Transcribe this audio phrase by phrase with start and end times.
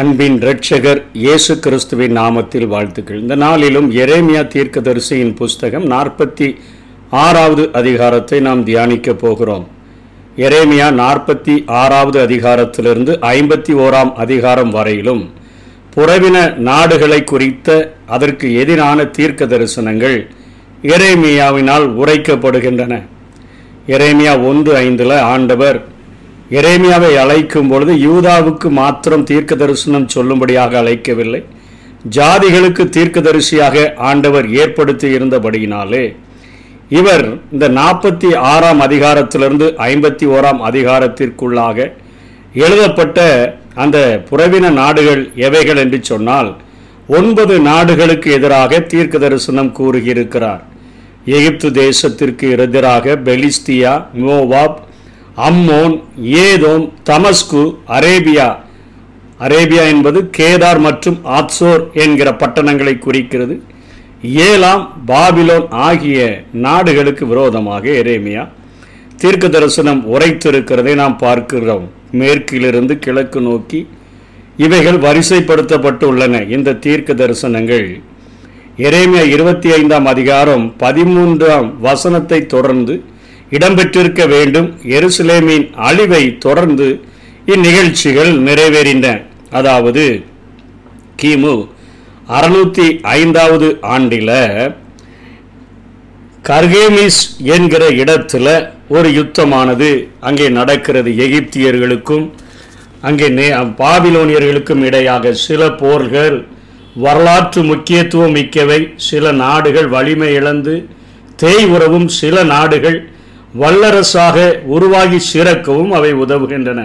[0.00, 3.20] அன்பின் இரட்சகர் இயேசு கிறிஸ்துவின் நாமத்தில் வாழ்த்துக்கள்.
[3.22, 6.48] இந்த நாளிலும் எரேமியா தீர்க்கதரிசியின் புஸ்தகம் நாற்பத்தி
[7.22, 9.64] ஆறாவது அதிகாரத்தை நாம் தியானிக்க போகிறோம்.
[10.46, 15.24] எரேமியா நாற்பத்தி ஆறாவது அதிகாரத்திலிருந்து ஐம்பத்தி ஓராம் அதிகாரம் வரையிலும்
[15.96, 16.36] புறவின
[16.70, 17.78] நாடுகளை குறித்த
[18.16, 20.18] அதற்கு எதிரான தீர்க்க தரிசனங்கள்
[20.94, 22.94] எரேமியாவினால் உரைக்கப்படுகின்றன.
[23.96, 25.80] எரேமியா ஒன்று ஐந்தில் ஆண்டவர்
[26.56, 31.40] எரேமியாவை அழைக்கும் பொழுது யூதாவுக்கு மாத்திரம் தீர்க்க தரிசனம் சொல்லும்படியாக அழைக்கவில்லை.
[32.16, 33.76] ஜாதிகளுக்கு தீர்க்கதரிசியாக
[34.10, 36.04] ஆண்டவர் ஏற்படுத்தி இருந்தபடியினாலே
[36.98, 41.88] இவர் இந்த நாற்பத்தி ஆறாம் அதிகாரத்திலிருந்து ஐம்பத்தி ஓராம் அதிகாரத்திற்குள்ளாக
[42.64, 43.18] எழுதப்பட்ட
[43.84, 43.98] அந்த
[44.30, 46.50] புறவின நாடுகள் எவைகள் என்று சொன்னால்
[47.18, 50.62] ஒன்பது நாடுகளுக்கு எதிராக தீர்க்க தரிசனம் கூறுகியிருக்கிறார்.
[51.36, 54.78] எகிப்து தேசத்திற்கு எதிராக பெலிஸ்தியா மோவாப்
[55.46, 55.94] அம்மோன்
[56.46, 57.62] ஏதோம் தமஸ்கு
[57.96, 58.48] அரேபியா.
[59.46, 63.56] அரேபியா என்பது கேதார் மற்றும் ஆத்சோர் என்கிற பட்டணங்களை குறிக்கிறது.
[64.48, 66.20] ஏலாம் பாபிலோன் ஆகிய
[66.66, 68.44] நாடுகளுக்கு விரோதமாக எரேமியா.
[69.16, 71.86] தீர்க்க தரிசனம் உரைத்திருக்கிறதை நாம் பார்க்கிறோம்.
[72.20, 73.80] மேற்கிலிருந்து கிழக்கு நோக்கி
[74.64, 77.88] இவைகள் வரிசைப்படுத்தப்பட்டு உள்ளன இந்த தீர்க்க தரிசனங்கள்
[78.86, 82.94] எரேமியா இருபத்தி ஐந்தாம் அதிகாரம் பதிமூன்றாம் வசனத்தை தொடர்ந்து
[83.56, 84.68] இடம்பெற்றிருக்க வேண்டும்.
[84.96, 86.88] எருசலேமின் அழிவை தொடர்ந்து
[87.52, 89.06] இந்நிகழ்ச்சிகள் நிறைவேறின.
[89.58, 90.04] அதாவது
[91.22, 91.54] கிமு
[92.38, 92.86] அறுநூத்தி
[93.18, 94.34] ஐந்தாவது ஆண்டில்
[96.48, 97.22] கர்கேமிஸ்
[97.54, 98.46] என்கிற இடத்துல
[98.96, 99.88] ஒரு யுத்தமானது
[100.28, 101.10] அங்கே நடக்கிறது.
[101.24, 102.26] எகிப்தியர்களுக்கும்
[103.08, 103.48] அங்கே நே
[103.80, 106.36] பாபிலோனியர்களுக்கும் இடையாக சில போர்கள்
[107.04, 108.80] வரலாற்று முக்கியத்துவம் மிக்கவை.
[109.08, 110.74] சில நாடுகள் வலிமை இழந்து
[111.42, 112.98] தேய் உறவும் சில நாடுகள்
[113.54, 116.80] வல்லரசாக உருவாகி சிறக்கவும் அவை உதவுகின்றன.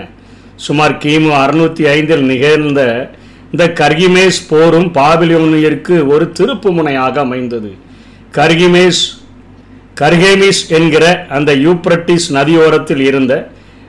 [0.55, 2.81] சுமார் கிமு அறுநூத்தி ஐந்தில் நிகழ்ந்த
[3.51, 7.71] இந்த கர்கிமேஸ் போரும் பாபிலியோனியருக்கு ஒரு திருப்பு முனையாக அமைந்தது.
[8.37, 9.03] கர்கிமேஸ்
[10.01, 13.33] கர்கேமிஸ் என்கிற அந்த யூப்ரட்டிஸ் நதியோரத்தில் இருந்த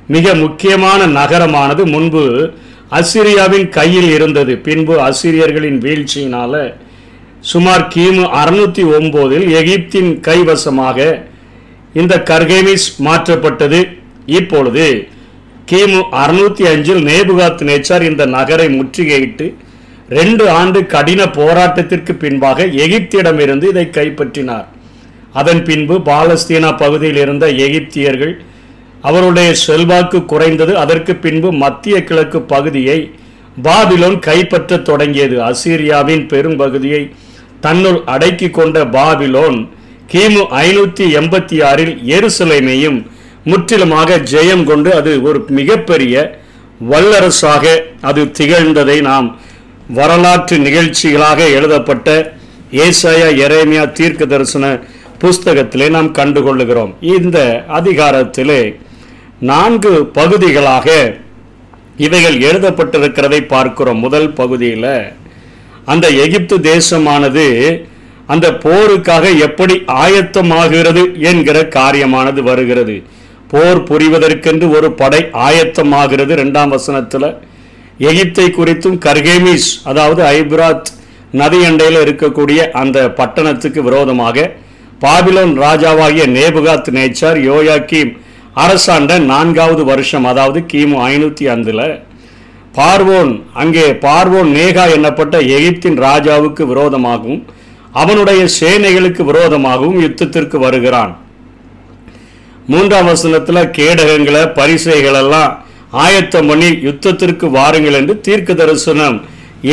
[0.06, 2.24] மிக முக்கியமான நகரமானது முன்பு
[2.90, 4.52] அசிரியாவின் கையில் இருந்தது.
[4.56, 6.74] பின்பு அசிரியர்களின் வீழ்ச்சியினால
[7.40, 10.98] சுமார் கிமு அறுநூத்தி ஒம்போதில் எகிப்தின் கைவசமாக
[12.00, 13.80] இந்த கர்கேமிஸ் மாற்றப்பட்டது.
[14.38, 14.86] இப்பொழுது
[15.70, 19.46] கிமு அறுநூத்தி அஞ்சில் நேபுகாத் நேச்சார் இந்த நகரை முற்றுகையிட்டு
[20.18, 24.66] ரெண்டு ஆண்டு கடின போராட்டத்திற்கு பின்பாக எகிப்திடமிருந்து இதை கைப்பற்றினார்.
[25.40, 28.34] அதன் பின்பு பாலஸ்தீனா பகுதியில் இருந்த எகிப்தியர்கள்
[29.08, 30.72] அவருடைய செல்வாக்கு குறைந்தது.
[30.82, 32.98] அதற்கு பின்பு மத்திய கிழக்கு பகுதியை
[33.66, 35.36] பாபிலோன் கைப்பற்ற தொடங்கியது.
[35.50, 37.02] அசீரியாவின் பெரும்பகுதியை
[37.64, 39.58] தன்னுள் அடக்கி கொண்ட பாபிலோன்
[40.12, 42.98] கிமு ஐநூற்றி எண்பத்தி ஆறில் எருசலேமையும்
[43.50, 46.14] முற்றிலுமாக ஜெயம் கொண்டு அது ஒரு மிகப்பெரிய
[46.90, 47.64] வல்லரசாக
[48.08, 49.28] அது திகழ்ந்ததை நாம்
[49.98, 52.08] வரலாற்று நிகழ்ச்சிகளாக எழுதப்பட்ட
[52.84, 54.66] ஏசாயா எரேமியா தீர்க்க தரிசன
[55.22, 56.92] புஸ்தகத்திலே நாம் கண்டுகொள்ளுகிறோம்.
[57.16, 57.38] இந்த
[57.78, 58.62] அதிகாரத்திலே
[59.50, 60.88] நான்கு பகுதிகளாக
[62.06, 64.00] இவைகள் எழுதப்பட்டிருக்கிறதை பார்க்கிறோம்.
[64.06, 64.92] முதல் பகுதியில்
[65.92, 67.46] அந்த எகிப்து தேசமானது
[68.28, 72.96] அந்த போருக்காக எப்படி ஆயத்தமாகிறது என்கிற காரியமானது வருகிறது.
[73.52, 77.28] போர் புரிவதற்கென்று ஒரு படை ஆயத்தமாகிறது ரெண்டாம் வசனத்தில்.
[78.08, 80.88] எகிப்தை குறித்தும் கர்கேமிஸ் அதாவது ஐப்ராத்
[81.32, 84.46] நதி அண்டையில் இருக்கக்கூடிய அந்த பட்டணத்துக்கு விரோதமாக
[85.04, 88.12] பாபிலோன் ராஜாவாகிய நேபுகாத் நேச்சார் யோயாக்கீம்
[88.54, 91.86] அரசாண்ட நான்காவது வருஷம் அதாவது கிமு ஐநூற்றி அந்தில்
[92.74, 97.42] பார்வோன் அங்கே பார்வோன் நேகா என்னப்பட்ட எகிப்தின் ராஜாவுக்கு விரோதமாகவும்
[98.02, 101.12] அவனுடைய சேனைகளுக்கு விரோதமாகவும் யுத்தத்திற்கு வருகிறான்.
[102.72, 105.52] மூன்றாம் வசனத்தில் கேடகங்களை பரிசைகளெல்லாம்
[106.04, 109.16] ஆயத்தம் பண்ணி யுத்தத்திற்கு வாருங்கள் என்று தீர்க்க தரிசனம்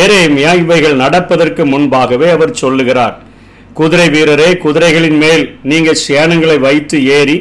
[0.02, 3.16] ஏரேமியா இவைகள் நடப்பதற்கு முன்பாகவே அவர் சொல்லுகிறார்.
[3.80, 7.38] குதிரை வீரரே குதிரைகளின் மேல் நீங்கள் சேனங்களை வைத்து ஏறி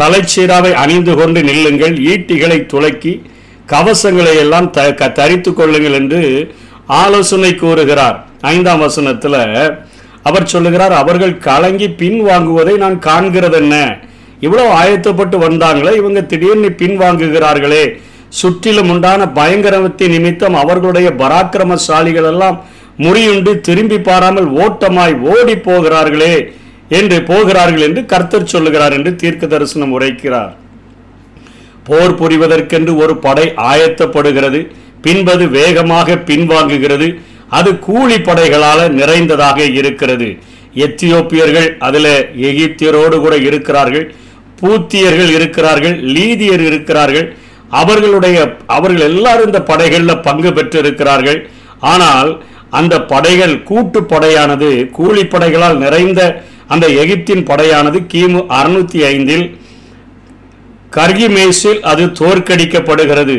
[0.00, 3.12] தலைச்சீராவை அணிந்து கொண்டு நில்லுங்கள் ஈட்டிகளை துளக்கி
[3.72, 6.20] கவசங்களை எல்லாம் த க தரித்து கொள்ளுங்கள் என்று
[7.02, 8.16] ஆலோசனை கூறுகிறார்.
[8.52, 9.40] ஐந்தாம் வசனத்தில்
[10.22, 13.76] அவர் சொல்லுகிறார் அவர்கள் கலங்கி பின் வாங்குவதை நான் காண்கிறது என்ன
[14.40, 17.84] இவ்வளவு ஆயத்தப்பட்டு வந்தாங்களே இவங்க திடீர்னு பின் வாங்குகிறார்களே.
[18.28, 22.56] சுற்றிலும் உண்டான பயங்கரத்தின் நிமித்தம் அவர்களுடைய பராக்கிரமசாலிகள் எல்லாம்
[22.98, 26.34] முறியுண்டு திரும்பி பாராமல் ஓட்டமாய் ஓடி போகிறார்களே
[26.88, 30.52] என்று போகிறார்கள் என்று கர்த்தர் சொல்லுகிறார் என்று தீர்க்க தரிசனம் உரைக்கிறார்.
[31.84, 34.60] போர் புரிவதற்கென்று ஒரு படை ஆயத்தப்படுகிறது
[35.02, 37.08] பின்பது வேகமாக பின்வாங்குகிறது
[37.56, 40.28] அது கூலி படைகளால் நிறைந்ததாக இருக்கிறது.
[40.86, 42.12] எத்தியோப்பியர்கள் அதில்
[42.48, 44.14] எகிப்தியரோடு கூட இருக்கிறார்கள்.
[44.60, 45.96] பூத்தியர்கள் இருக்கிறார்கள்.
[46.16, 47.36] லீதியர் இருக்கிறார்கள்.
[47.80, 51.40] அவர்களுடைய அவர்கள் எல்லாரும் இந்த படைகளில் பங்கு பெற்றிருக்கிறார்கள்.
[51.92, 52.30] ஆனால்
[52.78, 56.20] அந்த படைகள் கூட்டு படையானது கூலிப்படைகளால் நிறைந்த
[56.74, 59.46] அந்த எகிப்தின் படையானது கிமு அறுநூத்தி ஐந்தில்
[60.96, 63.36] கர்கிமேஸில் அது தோற்கடிக்கப்படுகிறது.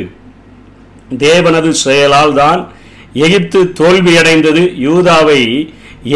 [1.26, 2.62] தேவனது செயலால் தான்
[3.14, 4.64] எகிப்து தோல்வியடைந்தது.
[4.88, 5.42] யூதாவை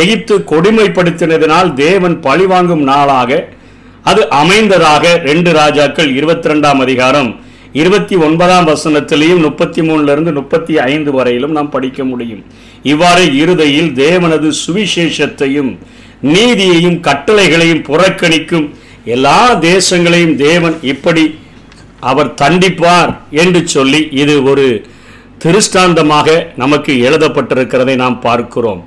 [0.02, 3.48] எகிப்து கொடுமைப்படுத்தினதினால் தேவன் பழிவாங்கும் நாளாக
[4.04, 7.30] அது அமைந்ததாக ரெண்டு ராஜாக்கள் இருபத்தி ரெண்டாம் அதிகாரம்
[7.74, 12.44] இருபத்தி ஒன்பதாம் வசனத்திலையும் முப்பத்தி மூணுல இருந்து முப்பத்தி ஐந்து வரையிலும் நாம் படிக்க முடியும்.
[12.84, 15.72] இவ்வாறு இருதையில் தேவனது சுவிசேஷத்தையும்
[16.34, 18.68] நீதியையும் கட்டளைகளையும் புறக்கணிக்கும்
[19.06, 21.24] எல்லா தேசங்களையும் தேவன் இப்படி
[22.00, 24.68] அவர் தண்டிப்பார் என்று சொல்லி இது ஒரு
[25.44, 26.28] திருஷ்டாந்தமாக
[26.62, 28.82] நமக்கு எழுதப்பட்டிருக்கிறதை நாம் பார்க்கிறோம்.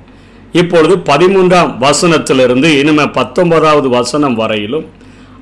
[0.59, 4.85] இப்பொழுது பதிமூன்றாம் வசனத்திலிருந்து இனிமே பத்தொன்பதாவது வசனம் வரையிலும்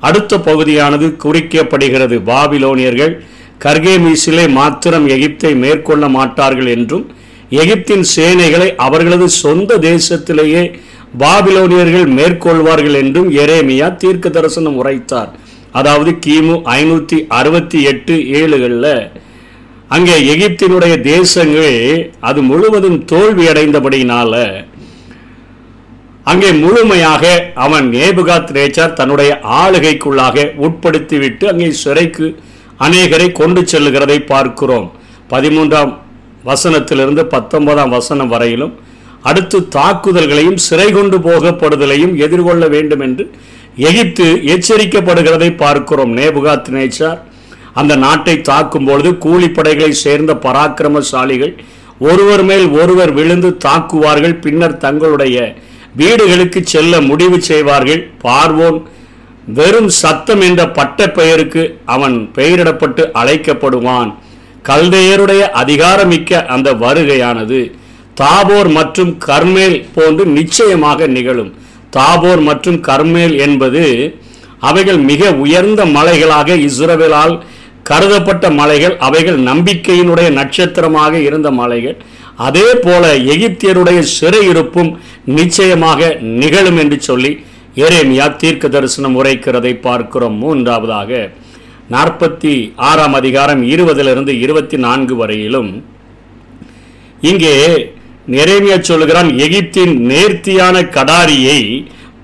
[0.08, 2.16] அடுத்த பகுதியானது குறிக்கப்படுகிறது.
[2.30, 3.14] பாபிலோனியர்கள்
[3.64, 7.06] கர்கேமீசிலே மாத்திரம் எகிப்தை மேற்கொள்ள மாட்டார்கள் என்றும்
[7.62, 10.62] எகிப்தின் சேனைகளை அவர்களது சொந்த தேசத்திலேயே
[11.22, 15.30] பாபிலோனியர்கள் மேற்கொள்வார்கள் என்றும் எரேமியா தீர்க்க தரிசனம் உரைத்தார்.
[15.78, 18.92] அதாவது கிமு ஐநூற்றி அறுபத்தி எட்டு ஏழுகளில்
[19.94, 21.76] அங்கே எகிப்தினுடைய தேசங்கள்
[22.28, 24.34] அது முழுவதும் தோல்வி அடைந்தபடியினால
[26.30, 27.24] அங்கே முழுமையாக
[27.64, 32.26] அவன் நேபுகாத் ரேச்சார் தன்னுடைய ஆளுகைக்குள்ளாக உட்படுத்திவிட்டு அங்கே சிறைக்கு
[32.86, 34.88] அநேகரை கொண்டு செல்லுகிறதை பார்க்கிறோம்.
[35.30, 35.92] பதிமூன்றாம்
[36.44, 38.74] வசனத்திலிருந்து பத்தொன்பதாம் வசனம் வரையிலும்
[39.22, 43.24] அடுத்து தாக்குதல்களையும் சிறை கொண்டு போகப்படுதலையும் எதிர்கொள்ள வேண்டும் என்று
[43.88, 46.12] எகிப்து எச்சரிக்கப்படுகிறதை பார்க்கிறோம்.
[46.16, 47.22] நேபுகாத் நேச்சார்
[47.80, 51.54] அந்த நாட்டை தாக்கும் பொழுது கூலிப்படைகளை சேர்ந்த பராக்கிரமசாலிகள்
[52.08, 54.34] ஒருவர் மேல் ஒருவர் விழுந்து தாக்குவார்கள்.
[54.44, 55.36] பின்னர் தங்களுடைய
[56.00, 58.02] வீடுகளுக்கு செல்ல முடிவு செய்வார்கள்.
[58.24, 58.78] பார்வோன்
[59.58, 61.62] வெறும் சத்தம் என்ற பட்ட பெயருக்கு
[61.94, 64.10] அவன் பெயரிடப்பட்டு அழைக்கப்படுவான்.
[64.68, 67.60] கல்தையருடைய அதிகாரமிக்க அந்த வருகையானது
[68.20, 71.52] தாபோர் மற்றும் கர்மேல் போன்று நிச்சயமாக நிகழும்.
[71.96, 73.84] தாபோர் மற்றும் கர்மேல் என்பது
[74.68, 77.34] அவைகள் மிக உயர்ந்த மலைகளாக இஸ்ரவேலால்
[77.88, 81.96] கருதப்பட்ட மலைகள் அவைகள் நம்பிக்கையினுடைய நட்சத்திரமாக இருந்த மலைகள்.
[82.46, 84.90] அதே போல எகிப்தியருடைய சிறையிருப்பும்
[85.38, 86.08] நிச்சயமாக
[86.40, 87.32] நிகழும் என்று சொல்லி
[87.84, 90.36] எரேமியா தீர்க்க தரிசனம் உரைக்கிறதை பார்க்கிறோம்.
[90.42, 91.10] மூன்றாவதாக
[91.94, 92.52] நாற்பத்தி
[92.88, 95.70] ஆறாம் அதிகாரம் இருபதிலிருந்து இருபத்தி நான்கு வரையிலும்
[97.30, 97.54] இங்கே
[98.36, 101.60] நெரேமியா சொல்லுகிறான் எகிப்தின் நேர்த்தியான கடாரியை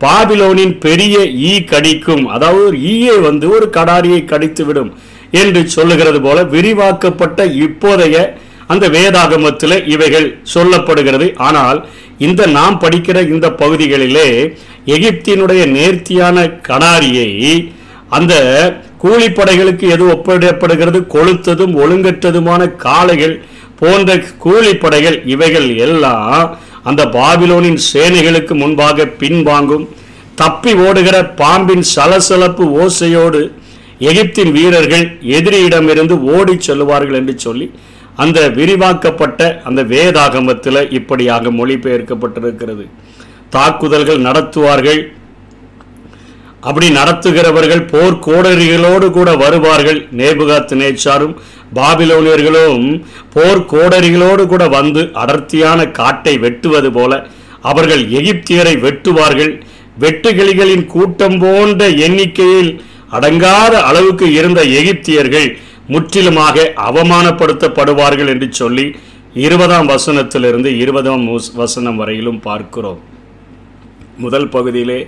[0.05, 1.17] பாபிலோனின் பெரிய
[1.51, 2.25] ஈ கடிக்கும்.
[2.37, 4.91] அதாவது ஈயை வந்து ஒரு கடாரியை கடித்து விடும்
[5.41, 8.17] என்று சொல்லுகிறது போல விரிவாக்கப்பட்ட இப்போதைய
[8.73, 11.27] அந்த வேதாகமத்தில் இவைகள் சொல்லப்படுகிறது.
[11.49, 11.79] ஆனால்
[12.27, 14.29] இந்த நாம் படிக்கிற இந்த பகுதிகளிலே
[14.95, 17.31] எகிப்தினுடைய நேர்த்தியான கடாரியை
[18.17, 18.35] அந்த
[19.03, 23.35] கூலிப்படைகளுக்கு எது ஒப்பிடப்படுகிறது கொளுத்ததும் ஒழுங்கற்றதுமான காளைகள்
[23.81, 26.45] போன்ற கூலிப்படைகள் இவைகள் எல்லாம்
[26.89, 29.85] அந்த பாபிலோனின் சேனைகளுக்கு முன்பாக பின்வாங்கும்.
[30.35, 33.41] தப்பி ஓடுகிற பாம்பின் சலசலப்பு ஓசையோடு
[34.09, 35.07] எகிப்தின் வீரர்கள்
[35.37, 37.67] எதிரியிடமிருந்து ஓடி செல்லுவார்கள் என்று சொல்லி
[38.23, 42.85] அந்த விரிவாக்கப்பட்ட அந்த வேதாகமத்தில் இப்படியாக மொழிபெயர்க்கப்பட்டிருக்கிறது.
[43.55, 45.01] தாக்குதல்கள் நடத்துவார்கள்.
[46.69, 50.01] அப்படி நடத்துகிறவர்கள் போர்க்கோடரிகளோடு கூட வருவார்கள்.
[50.21, 51.35] நேபுகாத் நேச்சாரும்
[51.79, 52.85] பாபிலோனியர்களும்
[53.35, 57.13] போர்க்கோடரிகளோடு கூட வந்து அடர்த்தியான காட்டை வெட்டுவது போல
[57.71, 59.53] அவர்கள் எகிப்தியரை வெட்டுவார்கள்.
[60.05, 62.73] வெட்டுகிளிகளின் கூட்டம் போன்ற எண்ணிக்கையில்
[63.17, 65.49] அடங்காத அளவுக்கு இருந்த எகிப்தியர்கள்
[65.95, 68.87] முற்றிலுமாக அவமானப்படுத்தப்படுவார்கள் என்று சொல்லி
[69.47, 71.25] இருபதாம் வசனத்திலிருந்து இருபதாம்
[71.63, 73.01] வசனம் வரையிலும் பார்க்கிறோம்.
[74.25, 75.01] முதல் பகுதியிலே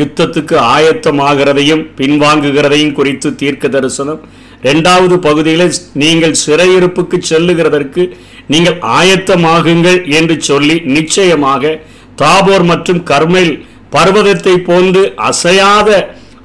[0.00, 4.20] யுத்தத்துக்கு ஆயத்தமாகிறதையும் பின்வாங்குகிறதையும் குறித்து தீர்க்க தரிசனம்.
[4.66, 5.66] இரண்டாவது பகுதியில்
[6.02, 8.02] நீங்கள் சிறையிருப்புக்கு செல்லுகிறதற்கு
[8.52, 11.72] நீங்கள் ஆயத்தமாகுங்கள் என்று சொல்லி நிச்சயமாக
[12.22, 13.54] தாபோர் மற்றும் கர்மேல்
[13.94, 15.88] பர்வதத்தை போன்று அசையாத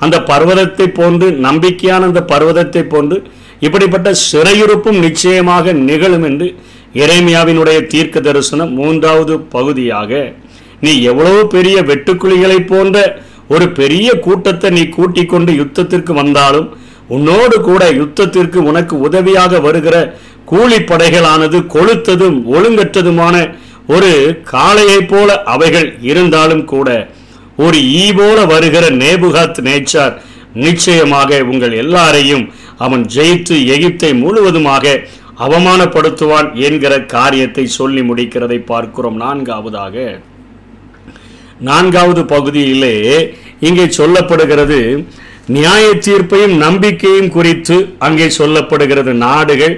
[0.02, 3.18] அந்த பர்வதத்தை போன்று நம்பிக்கையான அந்த பர்வதத்தை போன்று
[3.62, 6.48] இப்படிப்பட்ட சிறையிருப்பும் நிச்சயமாக நிகழும் என்று
[6.96, 10.12] இறைமையாவினுடைய தீர்க்க தரிசனம் மூன்றாவது பகுதியாக
[10.82, 12.98] நீ எவ்வளவு பெரிய வெட்டுக்குழிகளைப் போன்ற
[13.50, 16.68] ஒரு பெரிய கூட்டத்தை நீ கூட்டிக் கொண்டு யுத்தத்திற்கு வந்தாலும்
[17.10, 19.98] உன்னோடு கூட யுத்தத்திற்கு உனக்கு உதவியாக வருகிற
[20.52, 23.36] கூலிப்படைகளானது கொளுத்ததும் ஒழுங்கற்றதுமான
[23.88, 24.12] ஒரு
[24.52, 26.90] காளையைப் போல அவைகள் இருந்தாலும் கூட
[27.58, 30.16] ஒரு ஈ போல வருகிற நேபுகாத் நேச்சார்
[30.66, 32.44] நிச்சயமாக உங்கள் எல்லாரையும்
[32.78, 34.86] அவன் ஜெயித்து எகிப்தை முழுவதுமாக
[35.46, 39.16] அவமானப்படுத்துவான் என்கிற காரியத்தை சொல்லி முடிக்கிறதை பார்க்கிறோம்.
[39.16, 39.96] நான்காவதாக
[41.60, 42.96] நான்காவது பகுதியிலே
[43.60, 44.80] இங்கே சொல்லப்படுகிறது
[45.48, 49.12] நியாய தீர்ப்பையும் நம்பிக்கையும் குறித்து அங்கே சொல்லப்படுகிறது.
[49.26, 49.76] நாடுகள்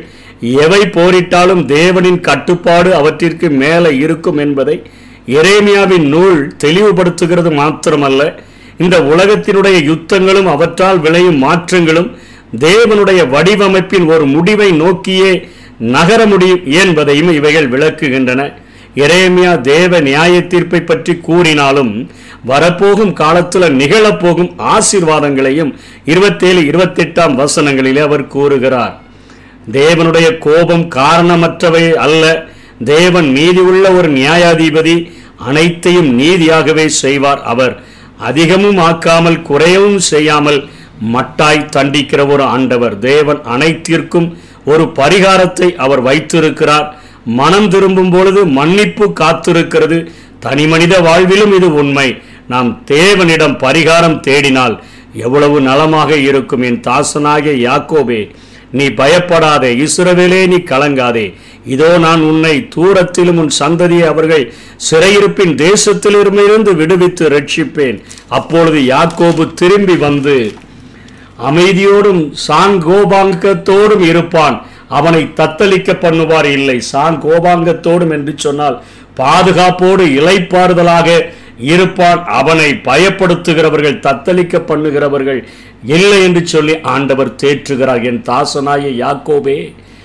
[0.63, 4.77] எவை போரிட்டாலும் தேவனின் கட்டுப்பாடு அவற்றிற்கு மேலே இருக்கும் என்பதை
[5.35, 8.21] எரேமியாவின் நூல் தெளிவுபடுத்துகிறது மாத்திரமல்ல.
[8.77, 12.09] இந்த உலகத்தினுடைய யுத்தங்களும் அவற்றால் விளையும் மாற்றங்களும்
[12.59, 15.31] தேவனுடைய வடிவமைப்பின் ஒரு முடிவை நோக்கியே
[15.77, 18.41] நகர முடியும் என்பதையும் இவைகள் விளக்குகின்றன.
[18.95, 21.91] எரேமியா தேவ நியாய தீர்ப்பை பற்றி கூறினாலும்
[22.45, 25.71] வரப்போகும் காலத்தில் நிகழப்போகும் ஆசீர்வாதங்களையும்
[26.05, 28.93] இருபத்தேழு இருபத்தெட்டாம் வசனங்களிலே அவர் கூறுகிறார்.
[29.71, 32.23] தேவனுடைய கோபம் காரணமற்றவை அல்ல.
[32.83, 34.93] தேவன் நீதியுள்ள ஒரு நியாயாதிபதி
[35.47, 37.83] அனைத்தையும் நீதியாகவே செய்வார் அவர்.
[38.17, 40.59] அதிகமும் ஆக்காமல் குறையவும் செய்யாமல்
[41.13, 42.99] மட்டாய் தண்டிக்கிற ஒரு ஆண்டவர்.
[42.99, 46.87] தேவன் அனைத்திற்கும் ஒரு பரிகாரத்தை அவர் வைத்திருக்கிறார்.
[47.25, 49.97] மனம் திரும்பும் பொழுது மன்னிப்பு காத்திருக்கிறது.
[50.39, 52.09] தனி மனித வாழ்விலும் இது உண்மை.
[52.47, 54.75] நாம் தேவனிடம் பரிகாரம் தேடினால்
[55.13, 58.21] எவ்வளவு நலமாக இருக்கும் என் தாசனாகிய யாக்கோபே.
[58.71, 61.27] நீ பயப்படாதே இஸ்ரவேலே நீ கலங்காதே.
[61.65, 64.45] இதோ நான் உன்னை தூரத்திலும் உன் சந்ததியை அவர்கள்
[64.89, 67.97] சிறையிருப்பின் தேசத்திலிருமிருந்து விடுவித்து ரட்சிப்பேன்
[68.37, 70.37] அப்பொழுது யாக்கோபு திரும்பி வந்து
[71.49, 74.57] அமைதியோடும் சான் கோபாங்கத்தோடும் இருப்பான்.
[74.97, 78.77] அவனை தத்தளிக்க பண்ணுவார் இல்லை சான் கோபாங்கத்தோடும் என்று சொன்னால்
[79.19, 81.09] பாதுகாப்போடு இலைப்பாறுதலாக
[81.67, 85.41] இருப்பான் அவனை பயப்படுத்துகிறவர்கள் தத்தளிக்க பண்ணுகிறவர்கள்
[85.95, 88.01] இல்லை என்று சொல்லி ஆண்டவர் தேற்றுகிறார்.
[88.03, 89.59] என் தாசனாய யாக்கோபே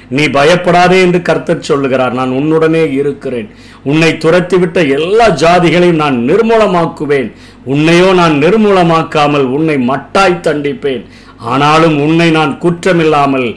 [0.08, 2.12] நீ பயப்படாதே என்று கர்த்தர் சொல்லுகிறார்.
[2.12, 3.48] நான் உன்னுடனே இருக்கிறேன்.
[3.84, 7.28] உன்னை துரத்திவிட்ட எல்லா ஜாதிகளையும் நான் நிர்மூலமாக்குவேன்.
[7.66, 11.04] உன்னையோ நான் நிர்மூலமாக்காமல் உன்னை மட்டாய் தண்டிப்பேன்.
[11.52, 13.48] ஆனாலும் உன்னை நான் குற்றமில்லாமல்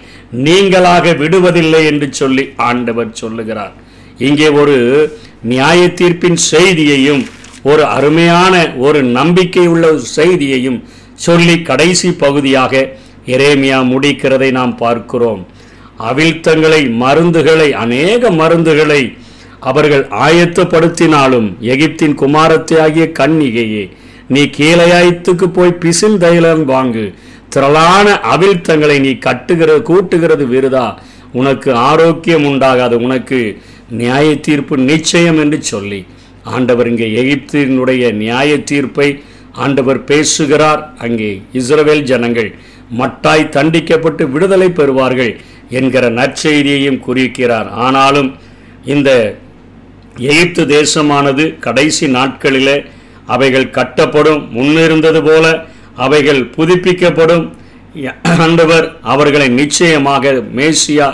[0.46, 3.74] நீங்களாக விடுவதில்லை என்று சொல்லி ஆண்டவர் சொல்லுகிறார்.
[4.18, 4.77] இங்கே ஒரு
[5.44, 7.24] நியாய தீர்ப்பின் செய்தியையும்
[7.69, 8.55] ஒரு அருமையான
[8.88, 10.79] ஒரு நம்பிக்கை உள்ள ஒரு செய்தியையும்
[11.25, 12.74] சொல்லி கடைசி பகுதியாக
[13.36, 15.41] எரேமியா முடிக்கிறதை நாம் பார்க்கிறோம்.
[16.09, 19.01] அவிழ்த்தங்களை மருந்துகளை அநேக மருந்துகளை
[19.69, 23.86] அவர்கள் ஆயத்தப்படுத்தினாலும் எகிப்தின் குமாரத்தை ஆகிய கன்னிகையே
[24.33, 27.05] நீ கீழையாயத்துக்கு போய் பிசின் தைலம் வாங்கு.
[27.53, 30.88] திரளான அவிழ்த்தங்களை நீ கட்டுகிறது கூட்டுகிறது விருதா?
[31.39, 32.95] உனக்கு ஆரோக்கியம் உண்டாகாது.
[33.07, 33.39] உனக்கு
[34.00, 36.00] நியாய தீர்ப்பு நிச்சயம் என்று சொல்லி
[36.56, 39.10] ஆண்டவர் இங்கே எகிப்தினுடைய நியாய தீர்ப்பை
[39.63, 40.82] ஆண்டவர் பேசுகிறார்.
[41.06, 42.50] அங்கே இஸ்ரவேல் ஜனங்கள்
[43.00, 45.34] மட்டாய் தண்டிக்கப்பட்டு விடுதலை பெறுவார்கள்
[45.80, 48.30] என்கிற நற்செய்தியையும் குறிக்கிறார் ஆனாலும்
[48.94, 49.10] இந்த
[50.32, 52.77] எகிப்து தேசமானது கடைசி நாட்களிலே
[53.36, 55.46] அவைகள் கட்டப்படும் முன்னிருந்தது போல
[56.06, 57.46] அவைகள் புதுப்பிக்கப்படும்.
[58.46, 61.08] ஆண்டவர் அவர்களை நிச்சயமாக மேசியா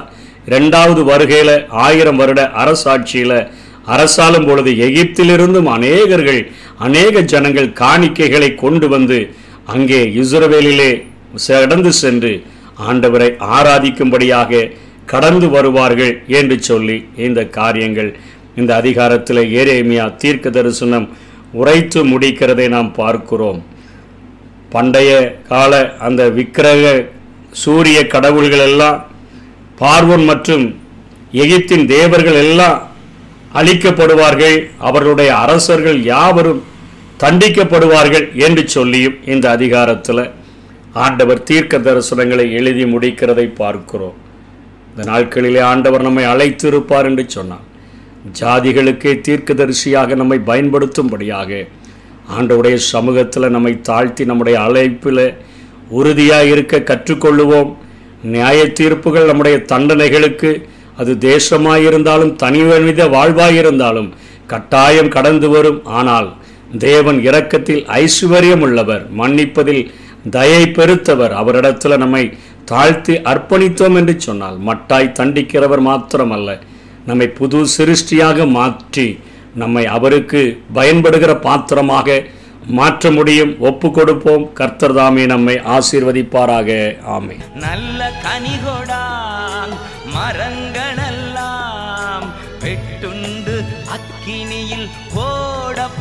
[0.53, 3.37] ரெண்டாவது வருகையில் ஆயிரம் வருட அரசாட்சியில்
[3.87, 9.35] அரசாளும் பொழுது எகிப்திலிருந்தும் அநேகர்கள் அநேக ஜனங்கள் காணிக்கைகளை கொண்டு வந்து
[9.65, 11.05] அங்கே இஸ்ரவேலிலே
[11.47, 12.43] கடந்து சென்று
[12.79, 14.69] ஆண்டவரை ஆராதிக்கும்படியாக
[15.05, 18.15] கடந்து வருவார்கள் என்று சொல்லி இந்த காரியங்கள்
[18.55, 21.09] இந்த அதிகாரத்தில் ஏரேமியா தீர்க்க தரிசனம்
[21.51, 23.63] உரைத்து முடிக்கிறதை நாம் பார்க்கிறோம்.
[24.69, 27.09] பண்டைய கால அந்த விக்கிரக
[27.51, 29.05] சூரிய கடவுள்கள் எல்லாம்
[29.79, 30.75] பார்வன் மற்றும்
[31.33, 32.92] எகிப்தின் தேவர்கள் எல்லாம்
[33.59, 34.57] அழிக்கப்படுவார்கள்.
[34.79, 36.61] அவர்களுடைய அரசர்கள் யாவரும்
[37.23, 40.23] தண்டிக்கப்படுவார்கள் என்று சொல்லியும் இந்த அதிகாரத்தில்
[41.03, 44.17] ஆண்டவர் தீர்க்க தரிசனங்களை எழுதி முடிக்கிறதை பார்க்கிறோம்.
[44.89, 47.67] இந்த நாட்களிலே ஆண்டவர் நம்மை அழைத்திருப்பார் என்று சொன்னார்.
[48.39, 51.51] ஜாதிகளுக்கே தீர்க்கதரிசியாக நம்மை பயன்படுத்தும்படியாக
[52.37, 55.25] ஆண்டவுடைய சமூகத்தில் நம்மை தாழ்த்தி நம்முடைய அழைப்பில்
[55.99, 57.71] உறுதியாக இருக்க கற்றுக்கொள்ளுவோம்.
[58.33, 60.51] நியாய தீர்ப்புகள் நம்முடைய தண்டனைகளுக்கு
[60.99, 64.09] அது தேசமாயிருந்தாலும் தனி மனித வாழ்வாயிருந்தாலும்
[64.51, 65.79] கட்டாயம் கடந்து வரும்.
[65.99, 66.29] ஆனால்
[66.87, 69.83] தேவன் இரக்கத்தில் ஐஸ்வர்யம் உள்ளவர் மன்னிப்பதில்
[70.37, 71.33] தயை பெருத்தவர்.
[71.41, 72.23] அவரிடத்தில் நம்மை
[72.71, 76.49] தாழ்த்தி அர்ப்பணித்தோம் என்று சொன்னால் மட்டாய் தண்டிக்கிறவர் மாத்திரமல்ல.
[77.09, 79.07] நம்மை புது சிருஷ்டியாக மாற்றி
[79.61, 80.41] நம்மை அவருக்கு
[80.77, 82.15] பயன்படுகிற பாத்திரமாக
[82.77, 83.51] மாற்ற முடியும்.
[83.69, 84.45] ஒப்பு கொடுப்போம்.
[84.59, 86.69] கர்த்தர் தாமே நம்மை ஆசீர்வதிப்பாராக.
[87.15, 87.35] ஆமை
[87.65, 89.73] நல்ல கனிகொடாங்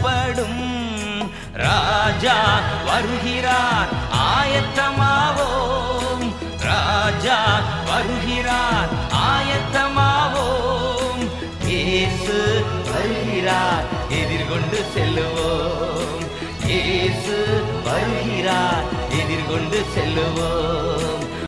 [0.02, 0.62] போடப்படும்
[1.64, 2.36] ராஜா
[2.88, 3.90] வருகிறார்
[4.30, 6.24] ஆயத்தமாவோம்.
[6.68, 7.38] ராஜா
[7.90, 8.90] வருகிறார்
[9.28, 11.22] ஆயத்தமாவோம்.
[11.74, 12.38] இயேசு
[12.92, 13.86] வருகிறார்
[14.20, 16.22] எதிர்கொண்டு செல்லுவோம்.
[16.72, 17.38] இயேசு
[17.88, 18.86] வருகிறார்
[19.20, 21.11] எதிர்கொண்டு செல்லுவோம்.